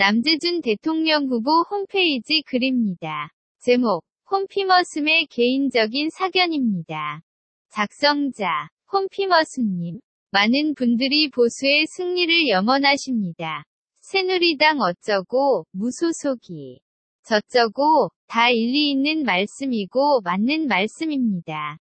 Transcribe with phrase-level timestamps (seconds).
[0.00, 3.32] 남재준 대통령 후보 홈페이지 글입니다.
[3.58, 7.20] 제목, 홈피머슴의 개인적인 사견입니다.
[7.70, 9.98] 작성자, 홈피머슴님.
[10.30, 13.64] 많은 분들이 보수의 승리를 염원하십니다.
[14.00, 16.78] 새누리당 어쩌고, 무소속이.
[17.24, 21.76] 저쩌고, 다 일리 있는 말씀이고 맞는 말씀입니다.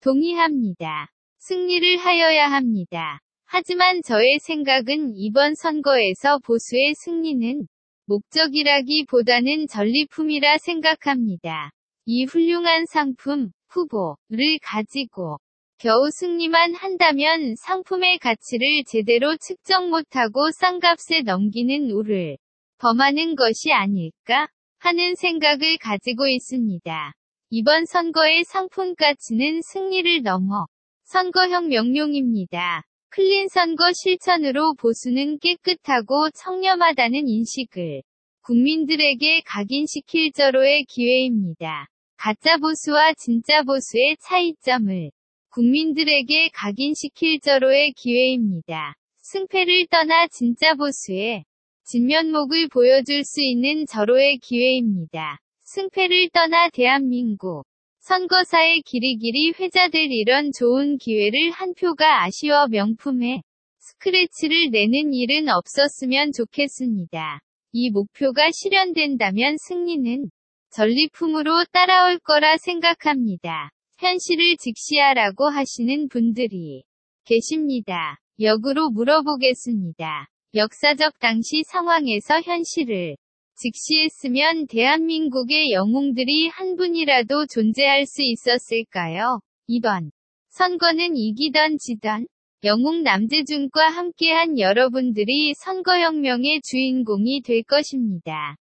[0.00, 1.06] 동의합니다.
[1.38, 3.20] 승리를 하여야 합니다.
[3.52, 7.66] 하지만 저의 생각은 이번 선거에서 보수의 승리는
[8.06, 11.72] 목적이라기보다는 전리품이라 생각합니다.
[12.06, 15.38] 이 훌륭한 상품, 후보를 가지고
[15.78, 22.36] 겨우 승리만 한다면 상품의 가치를 제대로 측정 못하고 싼값에 넘기는 우를
[22.78, 24.46] 범하는 것이 아닐까
[24.78, 27.12] 하는 생각을 가지고 있습니다.
[27.50, 30.66] 이번 선거의 상품 가치는 승리를 넘어
[31.02, 32.84] 선거형 명령입니다.
[33.12, 38.02] 클린 선거 실천으로 보수는 깨끗하고 청렴하다는 인식을
[38.42, 41.88] 국민들에게 각인시킬 저로의 기회입니다.
[42.16, 45.10] 가짜 보수와 진짜 보수의 차이점을
[45.48, 48.94] 국민들에게 각인시킬 저로의 기회입니다.
[49.22, 51.44] 승패를 떠나 진짜 보수의
[51.82, 55.40] 진면목을 보여줄 수 있는 저로의 기회입니다.
[55.64, 57.64] 승패를 떠나 대한민국
[58.10, 63.40] 선거사의 길이 길이 회자될 이런 좋은 기회를 한 표가 아쉬워 명품에
[63.78, 67.38] 스크래치를 내는 일은 없었으면 좋겠습니다.
[67.70, 70.28] 이 목표가 실현된다면 승리는
[70.70, 73.70] 전리품으로 따라올 거라 생각합니다.
[74.00, 76.82] 현실을 직시하라고 하시는 분들이
[77.24, 78.18] 계십니다.
[78.40, 80.26] 역으로 물어보겠습니다.
[80.56, 83.14] 역사적 당시 상황에서 현실을
[83.60, 89.40] 직시했으면 대한민국의 영웅들이 한 분이라도 존재할 수 있었을까요?
[89.68, 90.10] 2번.
[90.48, 92.26] 선거는 이기던 지던
[92.64, 98.56] 영웅 남재준과 함께한 여러분들이 선거혁명의 주인공이 될 것입니다.